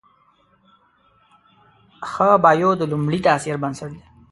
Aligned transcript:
ښه 2.09 2.29
بایو 2.43 2.71
د 2.77 2.81
لومړي 2.91 3.19
تاثر 3.27 3.55
بنسټ 3.63 3.89
دی. 3.95 4.01